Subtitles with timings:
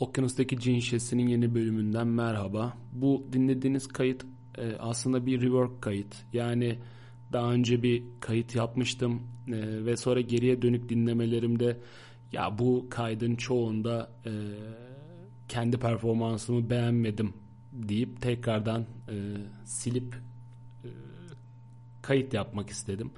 [0.00, 2.76] Okyanustaki Cin Şişesi'nin yeni bölümünden merhaba.
[2.92, 4.24] Bu dinlediğiniz kayıt
[4.58, 6.16] e, aslında bir rework kayıt.
[6.32, 6.78] Yani
[7.32, 11.76] daha önce bir kayıt yapmıştım e, ve sonra geriye dönük dinlemelerimde
[12.32, 14.32] ya bu kaydın çoğunda e,
[15.48, 17.32] kendi performansımı beğenmedim
[17.72, 19.16] deyip tekrardan e,
[19.64, 20.14] silip
[20.84, 20.88] e,
[22.02, 23.10] kayıt yapmak istedim.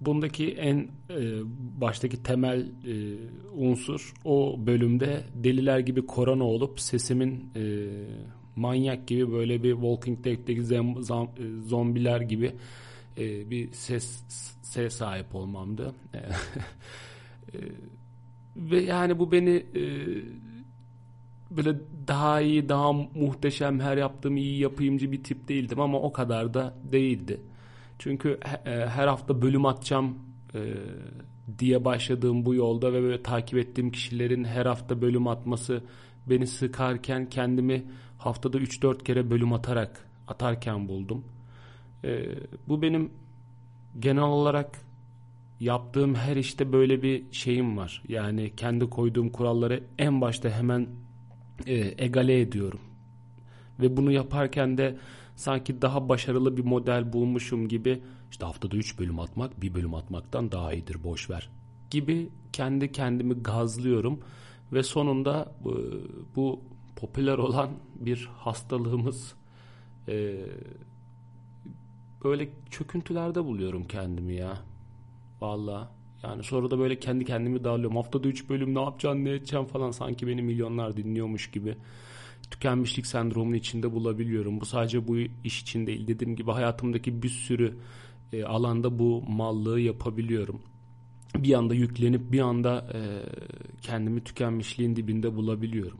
[0.00, 0.76] Bundaki en
[1.10, 1.18] e,
[1.80, 3.16] baştaki temel e,
[3.56, 7.62] unsur o bölümde deliler gibi korona olup sesimin e,
[8.56, 12.52] manyak gibi böyle bir Walking Dead'deki zem, zam, e, zombiler gibi
[13.18, 14.22] e, bir ses
[14.62, 15.94] ses sahip olmamdı.
[17.54, 17.58] e,
[18.56, 19.82] ve yani bu beni e,
[21.50, 21.76] böyle
[22.08, 26.74] daha iyi, daha muhteşem, her yaptığım iyi yapayımcı bir tip değildim ama o kadar da
[26.92, 27.40] değildi.
[27.98, 30.18] Çünkü e, her hafta bölüm atacağım
[30.54, 30.74] e,
[31.58, 35.82] diye başladığım bu yolda ve böyle takip ettiğim kişilerin her hafta bölüm atması
[36.26, 37.84] beni sıkarken kendimi
[38.18, 41.24] haftada 3-4 kere bölüm atarak atarken buldum.
[42.04, 42.24] E,
[42.68, 43.10] bu benim
[43.98, 44.80] genel olarak
[45.60, 48.02] yaptığım her işte böyle bir şeyim var.
[48.08, 50.88] Yani kendi koyduğum kuralları en başta hemen
[51.98, 52.80] egale ediyorum.
[53.80, 54.96] Ve bunu yaparken de
[55.36, 60.52] sanki daha başarılı bir model bulmuşum gibi işte haftada 3 bölüm atmak bir bölüm atmaktan
[60.52, 61.50] daha iyidir boş ver.
[61.90, 64.20] gibi kendi kendimi gazlıyorum
[64.72, 65.80] ve sonunda bu,
[66.36, 66.60] bu
[66.96, 69.34] popüler olan bir hastalığımız
[70.08, 70.36] e,
[72.24, 74.58] böyle çöküntülerde buluyorum kendimi ya.
[75.40, 79.64] Valla yani sonra da böyle kendi kendimi dağılıyorum haftada 3 bölüm ne yapacaksın ne edeceksin?
[79.64, 81.76] falan sanki beni milyonlar dinliyormuş gibi
[82.54, 84.60] tükenmişlik sendromunun içinde bulabiliyorum.
[84.60, 86.08] Bu sadece bu iş için değil.
[86.08, 87.76] Dediğim gibi hayatımdaki bir sürü
[88.32, 90.62] e, alanda bu mallığı yapabiliyorum.
[91.38, 93.00] Bir anda yüklenip bir anda e,
[93.82, 95.98] kendimi tükenmişliğin dibinde bulabiliyorum.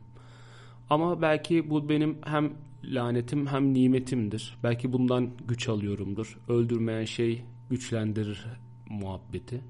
[0.89, 2.53] Ama belki bu benim hem
[2.83, 4.57] lanetim hem nimetimdir.
[4.63, 6.37] Belki bundan güç alıyorumdur.
[6.47, 8.45] Öldürmeyen şey güçlendirir
[8.89, 9.61] muhabbeti.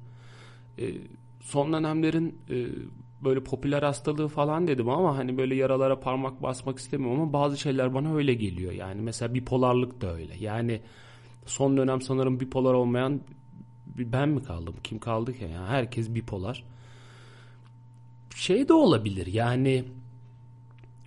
[0.79, 0.93] E,
[1.41, 2.35] son dönemlerin
[3.25, 7.93] böyle popüler hastalığı falan dedim ama hani böyle yaralara parmak basmak istemiyorum ama bazı şeyler
[7.93, 8.71] bana öyle geliyor.
[8.71, 10.33] Yani mesela bipolarlık da öyle.
[10.39, 10.81] Yani
[11.45, 13.21] son dönem sanırım bipolar olmayan
[13.87, 14.75] ben mi kaldım?
[14.83, 15.43] Kim kaldı ki?
[15.43, 16.63] Yani herkes bipolar.
[18.35, 19.83] Şey de olabilir yani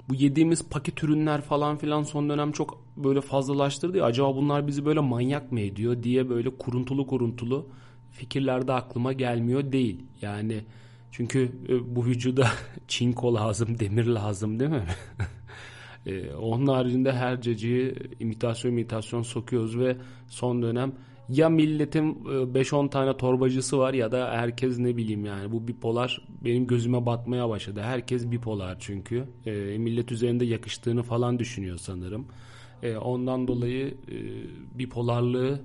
[0.09, 4.85] bu yediğimiz paket ürünler falan filan son dönem çok böyle fazlalaştırdı ya acaba bunlar bizi
[4.85, 7.69] böyle manyak mı ediyor diye böyle kuruntulu kuruntulu
[8.11, 10.03] fikirler de aklıma gelmiyor değil.
[10.23, 10.65] Yani
[11.11, 12.49] çünkü e, bu vücuda
[12.89, 14.87] çinko lazım, demir lazım değil mi?
[16.07, 19.97] e, onun haricinde her cacığı imitasyon imitasyon sokuyoruz ve
[20.29, 20.93] son dönem
[21.29, 26.23] ya milletin 5-10 e, tane torbacısı var ya da herkes ne bileyim yani bu bipolar
[26.45, 27.81] benim gözüme batmaya başladı.
[27.83, 29.25] Herkes bipolar çünkü.
[29.47, 32.27] E, millet üzerinde yakıştığını falan düşünüyor sanırım.
[32.83, 34.17] E, ondan dolayı e,
[34.79, 35.61] bipolarlığı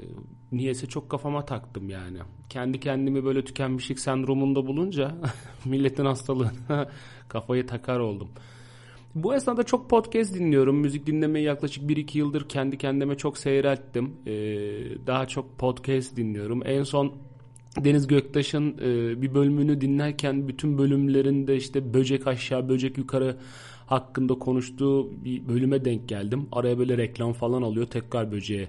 [0.00, 0.04] e,
[0.52, 2.18] niyeyse çok kafama taktım yani.
[2.48, 5.14] Kendi kendimi böyle tükenmişlik sendromunda bulunca
[5.64, 6.90] milletin hastalığına
[7.28, 8.28] kafayı takar oldum.
[9.14, 10.76] Bu esnada çok podcast dinliyorum.
[10.76, 14.16] Müzik dinlemeyi yaklaşık 1-2 yıldır kendi kendime çok seyrelttim.
[14.26, 14.32] Ee,
[15.06, 16.62] daha çok podcast dinliyorum.
[16.64, 17.12] En son
[17.84, 23.36] Deniz Göktaş'ın e, bir bölümünü dinlerken bütün bölümlerinde işte böcek aşağı böcek yukarı
[23.86, 26.48] hakkında konuştuğu bir bölüme denk geldim.
[26.52, 28.68] Araya böyle reklam falan alıyor tekrar böceğe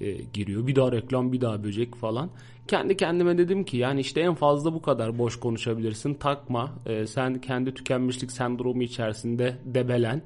[0.00, 0.66] e, giriyor.
[0.66, 2.30] Bir daha reklam bir daha böcek falan.
[2.68, 6.14] Kendi kendime dedim ki yani işte en fazla bu kadar boş konuşabilirsin.
[6.14, 6.74] Takma.
[6.86, 10.22] E, sen kendi tükenmişlik sendromu içerisinde debelen.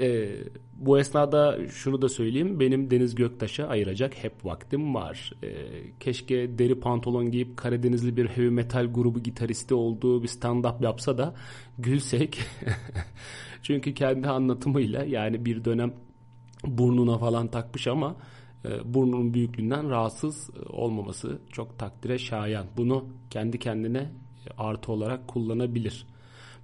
[0.00, 0.28] E,
[0.74, 2.60] bu esnada şunu da söyleyeyim.
[2.60, 5.32] Benim Deniz Göktaş'a ayıracak hep vaktim var.
[5.42, 5.48] E,
[6.00, 11.34] keşke deri pantolon giyip Karadenizli bir heavy metal grubu gitaristi olduğu bir stand-up yapsa da
[11.78, 12.38] gülsek.
[13.62, 15.92] Çünkü kendi anlatımıyla yani bir dönem
[16.64, 18.16] burnuna falan takmış ama
[18.84, 22.66] burnunun büyüklüğünden rahatsız e, olmaması çok takdire şayan.
[22.76, 24.10] Bunu kendi kendine e,
[24.58, 26.06] artı olarak kullanabilir.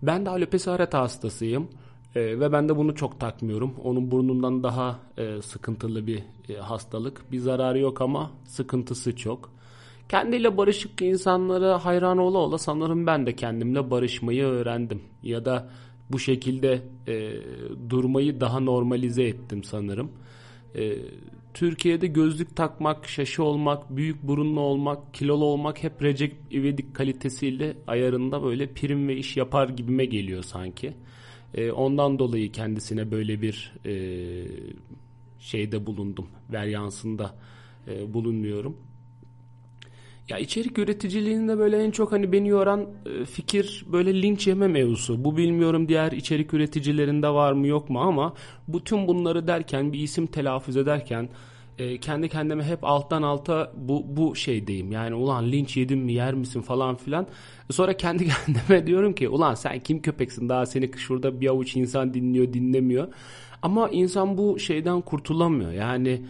[0.03, 1.69] Ben de areata hastasıyım
[2.17, 3.75] ve ben de bunu çok takmıyorum.
[3.85, 4.99] Onun burnundan daha
[5.43, 6.23] sıkıntılı bir
[6.61, 7.33] hastalık.
[7.33, 9.51] Bir zararı yok ama sıkıntısı çok.
[10.09, 15.03] Kendiyle barışık insanlara hayran ola ola sanırım ben de kendimle barışmayı öğrendim.
[15.23, 15.69] Ya da
[16.11, 17.33] bu şekilde e,
[17.91, 20.13] durmayı daha normalize ettim sanırım.
[20.75, 20.97] E,
[21.57, 28.43] Türkiye'de gözlük takmak, şaşı olmak, büyük burunlu olmak, kilolu olmak hep Recep İvedik kalitesiyle ayarında
[28.43, 30.95] böyle prim ve iş yapar gibime geliyor sanki.
[31.55, 33.95] E, ondan dolayı kendisine böyle bir e,
[35.39, 36.27] şeyde bulundum.
[36.53, 37.35] Veryansında
[37.89, 38.77] e, bulunmuyorum.
[40.29, 45.25] Ya içerik üreticiliğinde böyle en çok hani beni yoran e, fikir böyle linç yeme mevzusu.
[45.25, 48.35] Bu bilmiyorum diğer içerik üreticilerinde var mı yok mu ama
[48.69, 51.29] bu tüm bunları derken bir isim telaffuz ederken
[51.79, 54.93] e, kendi kendime hep alttan alta bu bu şeydeyim.
[54.93, 57.27] Yani ulan linç yedim mi yer misin falan filan.
[57.71, 62.15] Sonra kendi kendime diyorum ki ulan sen kim köpeksin daha seni şurada bir avuç insan
[62.15, 63.09] dinliyor dinlemiyor.
[63.63, 65.73] Ama insan bu şeyden kurtulamıyor.
[65.73, 66.23] Yani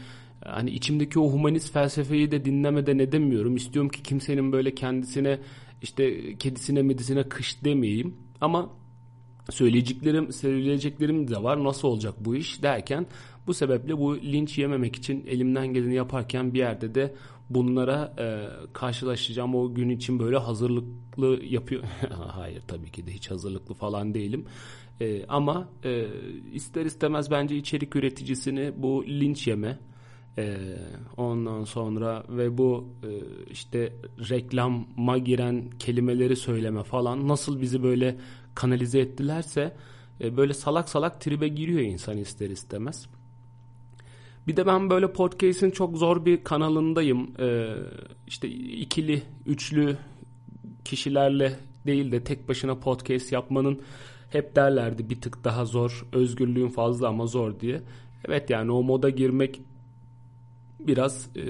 [0.48, 3.56] hani içimdeki o humanist felsefeyi de dinlemeden edemiyorum.
[3.56, 5.38] İstiyorum ki kimsenin böyle kendisine
[5.82, 8.16] işte kedisine medisine kış demeyeyim.
[8.40, 8.70] Ama
[9.50, 11.64] söyleyeceklerim söyleyeceklerim de var.
[11.64, 13.06] Nasıl olacak bu iş derken
[13.46, 17.14] bu sebeple bu linç yememek için elimden geleni yaparken bir yerde de
[17.50, 18.24] bunlara e,
[18.72, 21.82] karşılaşacağım o gün için böyle hazırlıklı yapıyor.
[22.28, 24.44] Hayır tabii ki de hiç hazırlıklı falan değilim.
[25.00, 26.06] E, ama e,
[26.52, 29.78] ister istemez bence içerik üreticisini bu linç yeme
[30.38, 30.56] e,
[31.16, 33.10] ondan sonra ve bu e,
[33.50, 33.92] işte
[34.30, 38.16] reklama giren kelimeleri söyleme falan nasıl bizi böyle
[38.54, 39.76] kanalize ettilerse
[40.20, 43.06] e, böyle salak salak tribe giriyor insan ister istemez.
[44.46, 47.30] Bir de ben böyle podcast'in çok zor bir kanalındayım.
[47.40, 47.74] Ee,
[48.26, 49.96] işte ikili, üçlü
[50.84, 51.52] kişilerle
[51.86, 53.80] değil de tek başına podcast yapmanın
[54.30, 57.82] hep derlerdi bir tık daha zor, özgürlüğün fazla ama zor diye.
[58.28, 59.60] Evet yani o moda girmek
[60.80, 61.42] biraz e,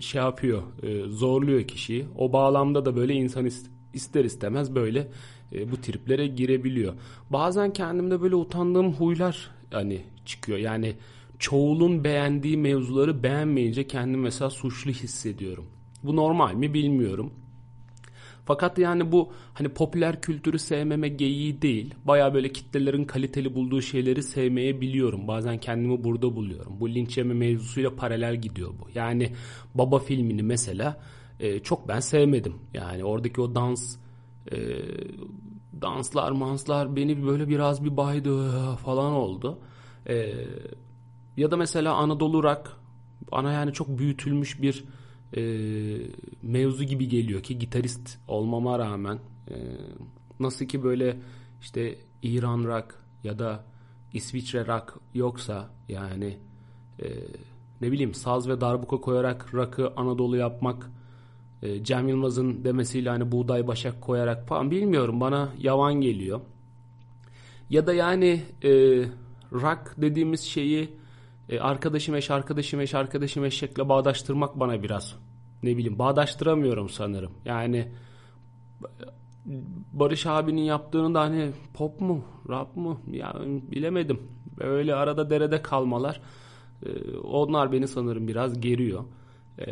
[0.00, 2.06] şey yapıyor, e, zorluyor kişiyi.
[2.18, 3.50] O bağlamda da böyle insan
[3.92, 5.08] ister istemez böyle
[5.52, 6.94] e, bu triplere girebiliyor.
[7.30, 10.58] Bazen kendimde böyle utandığım huylar hani çıkıyor.
[10.58, 10.96] Yani
[11.38, 15.66] çoğulun beğendiği mevzuları beğenmeyince kendimi mesela suçlu hissediyorum.
[16.02, 17.32] Bu normal mi bilmiyorum.
[18.44, 21.94] Fakat yani bu hani popüler kültürü sevmeme geyiği değil.
[22.04, 25.28] Baya böyle kitlelerin kaliteli bulduğu şeyleri sevmeye biliyorum.
[25.28, 26.80] Bazen kendimi burada buluyorum.
[26.80, 28.88] Bu linç yeme mevzusuyla paralel gidiyor bu.
[28.94, 29.32] Yani
[29.74, 31.00] Baba filmini mesela
[31.40, 32.54] e, çok ben sevmedim.
[32.74, 33.96] Yani oradaki o dans
[34.52, 34.56] e,
[35.82, 39.58] danslar manslar beni böyle biraz bir baydı falan oldu.
[40.08, 40.32] E,
[41.36, 42.76] ya da mesela Anadolu Rock
[43.32, 44.84] bana yani çok büyütülmüş bir
[45.36, 45.42] e,
[46.42, 49.18] mevzu gibi geliyor ki gitarist olmama rağmen
[49.50, 49.54] e,
[50.40, 51.16] nasıl ki böyle
[51.60, 52.94] işte İran rock
[53.24, 53.64] ya da
[54.12, 56.38] İsviçre rock yoksa yani
[57.02, 57.06] e,
[57.80, 60.90] ne bileyim saz ve darbuka koyarak rock'ı Anadolu yapmak
[61.62, 66.40] e, Cem Yılmaz'ın demesiyle hani buğday başak koyarak falan bilmiyorum bana yavan geliyor.
[67.70, 68.70] Ya da yani e,
[69.52, 70.90] rock dediğimiz şeyi
[71.48, 75.23] e, arkadaşım eş, arkadaşım eş, arkadaşım eşekle bağdaştırmak bana biraz
[75.64, 77.32] ne bileyim bağdaştıramıyorum sanırım.
[77.44, 77.88] Yani
[79.92, 84.20] Barış abinin yaptığını da hani pop mu, rap mı yani bilemedim.
[84.58, 86.20] Böyle arada derede kalmalar.
[86.86, 89.04] E, onlar beni sanırım biraz geriyor.
[89.58, 89.64] Ee,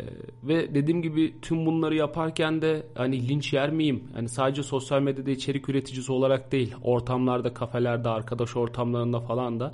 [0.43, 4.03] ve dediğim gibi tüm bunları yaparken de hani linç yer miyim?
[4.13, 9.73] Hani sadece sosyal medyada içerik üreticisi olarak değil, ortamlarda, kafelerde, arkadaş ortamlarında falan da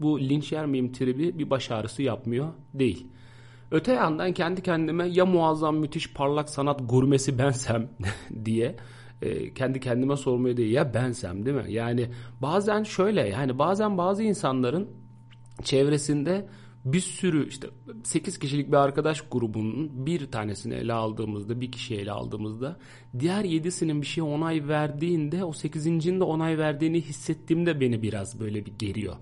[0.00, 3.06] bu linç yer miyim tribi bir baş ağrısı yapmıyor değil.
[3.70, 7.88] Öte yandan kendi kendime ya muazzam müthiş parlak sanat gurmesi bensem
[8.44, 8.76] diye
[9.22, 11.72] e, kendi kendime sormaya değil ya bensem değil mi?
[11.72, 12.10] Yani
[12.42, 14.90] bazen şöyle yani bazen bazı insanların
[15.62, 16.48] çevresinde
[16.84, 17.68] bir sürü işte
[18.04, 22.76] 8 kişilik bir arkadaş grubunun bir tanesini ele aldığımızda bir kişi ele aldığımızda
[23.18, 28.66] diğer 7'sinin bir şeye onay verdiğinde o 8.'nin de onay verdiğini hissettiğimde beni biraz böyle
[28.66, 29.16] bir geriyor.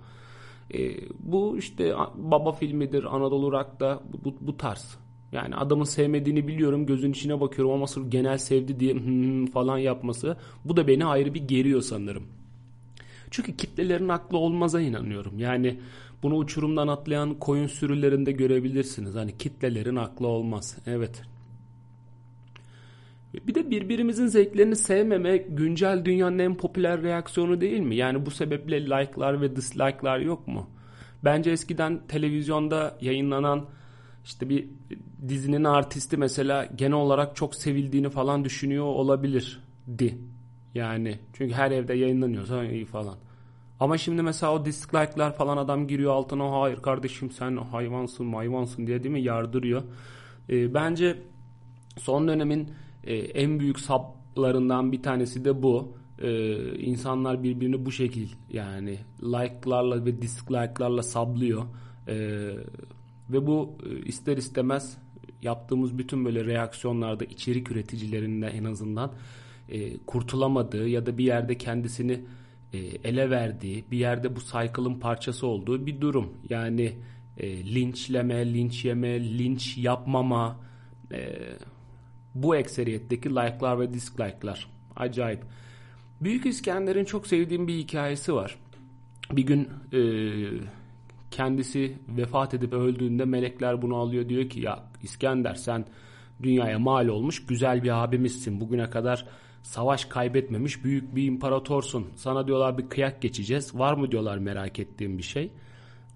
[0.75, 4.99] E, bu işte baba filmidir, Anadolu Rock'ta bu, bu, tarz.
[5.33, 8.97] Yani adamın sevmediğini biliyorum, gözün içine bakıyorum ama sırf genel sevdi diye
[9.47, 12.25] falan yapması bu da beni ayrı bir geriyor sanırım.
[13.31, 15.39] Çünkü kitlelerin aklı olmaza inanıyorum.
[15.39, 15.79] Yani
[16.23, 19.15] bunu uçurumdan atlayan koyun sürülerinde görebilirsiniz.
[19.15, 20.79] Hani kitlelerin aklı olmaz.
[20.87, 21.23] Evet
[23.35, 27.97] bir de birbirimizin zevklerini sevmeme güncel dünyanın en popüler reaksiyonu değil mi?
[27.97, 30.71] Yani bu sebeple like'lar ve dislike'lar yok mu?
[31.25, 33.67] Bence eskiden televizyonda yayınlanan
[34.25, 34.69] işte bir
[35.29, 40.19] dizinin artisti mesela genel olarak çok sevildiğini falan düşünüyor olabilirdi.
[40.75, 43.17] Yani çünkü her evde yayınlanıyorsa iyi falan.
[43.81, 49.03] Ama şimdi mesela o dislike'lar falan adam giriyor altına hayır kardeşim sen hayvansın hayvansın diye
[49.03, 49.83] değil mi yardırıyor.
[50.51, 51.19] Ee, bence
[51.99, 52.69] son dönemin
[53.05, 55.97] e, en büyük saplarından bir tanesi de bu.
[56.23, 61.63] E, insanlar birbirini bu şekil yani like'larla ve dislike'larla sablıyor.
[62.09, 62.17] E,
[63.31, 64.99] ve bu e, ister istemez
[65.43, 69.13] yaptığımız bütün böyle reaksiyonlarda içerik üreticilerinde en azından
[69.69, 72.25] e, kurtulamadığı ya da bir yerde kendisini
[72.73, 76.33] e, ele verdiği, bir yerde bu cycle'ın parçası olduğu bir durum.
[76.49, 76.93] Yani
[77.37, 80.61] e, linçleme, linç yeme, linç yapmama,
[81.13, 81.39] e,
[82.35, 84.67] Bu ekseriyetteki like'lar ve dislike'lar.
[84.97, 85.41] Acayip.
[86.21, 88.59] Büyük İskender'in çok sevdiğim bir hikayesi var.
[89.33, 90.01] Bir gün e,
[91.31, 95.85] kendisi vefat edip öldüğünde melekler bunu alıyor diyor ki ya İskender sen
[96.43, 98.61] dünyaya mal olmuş güzel bir abimizsin.
[98.61, 99.27] Bugüne kadar
[99.63, 102.07] savaş kaybetmemiş büyük bir imparatorsun.
[102.17, 103.79] Sana diyorlar bir kıyak geçeceğiz.
[103.79, 105.53] Var mı diyorlar merak ettiğim bir şey.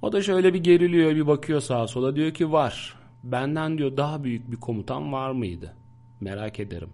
[0.03, 2.95] O da şöyle bir geriliyor bir bakıyor sağa sola diyor ki var.
[3.25, 5.77] Benden diyor daha büyük bir komutan var mıydı?
[6.21, 6.91] Merak ederim.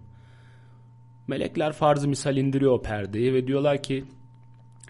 [1.27, 4.03] Melekler farzı misal indiriyor perdeyi ve diyorlar ki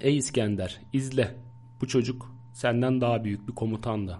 [0.01, 1.35] Ey İskender izle
[1.81, 4.19] bu çocuk senden daha büyük bir komutan da.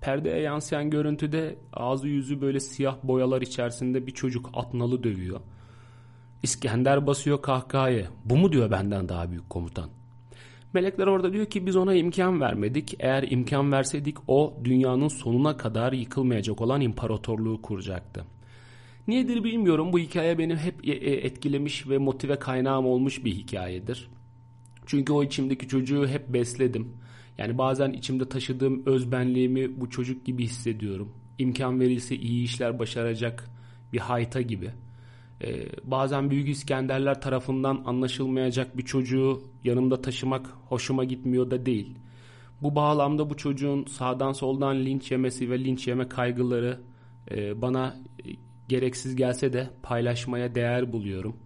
[0.00, 5.40] Perdeye yansıyan görüntüde ağzı yüzü böyle siyah boyalar içerisinde bir çocuk atnalı dövüyor.
[6.42, 8.06] İskender basıyor kahkahaya.
[8.24, 9.90] Bu mu diyor benden daha büyük komutan.
[10.72, 12.94] Melekler orada diyor ki biz ona imkan vermedik.
[12.98, 18.24] Eğer imkan verseydik o dünyanın sonuna kadar yıkılmayacak olan imparatorluğu kuracaktı.
[19.08, 24.08] Niyedir bilmiyorum bu hikaye beni hep e, e, etkilemiş ve motive kaynağım olmuş bir hikayedir.
[24.86, 26.92] Çünkü o içimdeki çocuğu hep besledim.
[27.38, 31.12] Yani bazen içimde taşıdığım özbenliğimi bu çocuk gibi hissediyorum.
[31.38, 33.50] İmkan verilse iyi işler başaracak
[33.92, 34.70] bir hayta gibi.
[35.44, 41.98] Ee, bazen Büyük İskenderler tarafından anlaşılmayacak bir çocuğu yanımda taşımak hoşuma gitmiyor da değil.
[42.62, 46.80] Bu bağlamda bu çocuğun sağdan soldan linç yemesi ve linç yeme kaygıları
[47.30, 47.96] e, bana
[48.68, 51.36] gereksiz gelse de paylaşmaya değer buluyorum.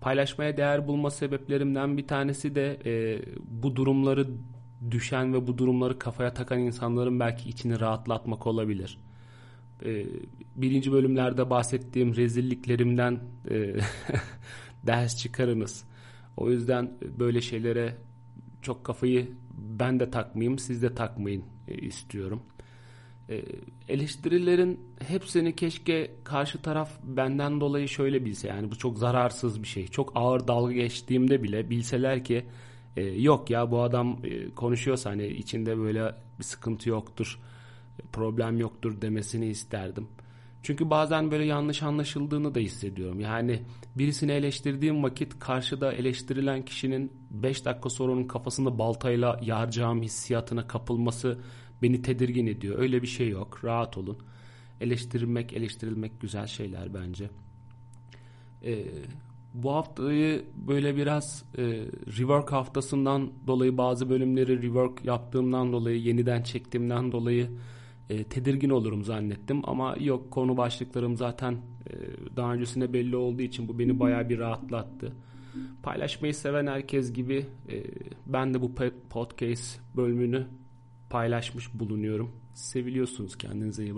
[0.00, 4.26] Paylaşmaya değer bulma sebeplerimden bir tanesi de e, bu durumları
[4.90, 8.98] düşen ve bu durumları kafaya takan insanların belki içini rahatlatmak olabilir.
[9.84, 10.06] E,
[10.56, 13.20] birinci bölümlerde bahsettiğim rezilliklerimden
[13.50, 13.74] e,
[14.86, 15.84] ders çıkarınız.
[16.36, 17.96] O yüzden böyle şeylere
[18.62, 22.42] çok kafayı ben de takmayayım, siz de takmayın e, istiyorum.
[23.32, 23.42] E,
[23.88, 29.86] eleştirilerin hepsini keşke karşı taraf benden dolayı şöyle bilse yani bu çok zararsız bir şey.
[29.86, 32.44] Çok ağır dalga geçtiğimde bile bilseler ki
[32.96, 37.38] e, yok ya bu adam e, konuşuyorsa hani içinde böyle bir sıkıntı yoktur,
[38.12, 40.08] problem yoktur demesini isterdim.
[40.62, 43.20] Çünkü bazen böyle yanlış anlaşıldığını da hissediyorum.
[43.20, 43.62] Yani
[43.96, 51.38] birisini eleştirdiğim vakit karşıda eleştirilen kişinin 5 dakika sonra onun kafasında baltayla yaracağım hissiyatına kapılması
[51.82, 52.78] beni tedirgin ediyor.
[52.78, 53.64] Öyle bir şey yok.
[53.64, 54.18] Rahat olun.
[54.80, 57.30] Eleştirilmek, eleştirilmek güzel şeyler bence.
[58.64, 58.84] Ee,
[59.54, 61.62] bu haftayı böyle biraz e,
[62.18, 67.50] rework haftasından dolayı bazı bölümleri rework yaptığımdan dolayı yeniden çektiğimden dolayı
[68.10, 71.92] e, tedirgin olurum zannettim ama yok konu başlıklarım zaten e,
[72.36, 75.12] daha öncesinde belli olduğu için bu beni baya bir rahatlattı.
[75.82, 77.82] Paylaşmayı seven herkes gibi e,
[78.26, 78.74] ben de bu
[79.10, 80.46] podcast bölümünü
[81.12, 82.30] paylaşmış bulunuyorum.
[82.54, 83.90] Seviliyorsunuz kendinize iyi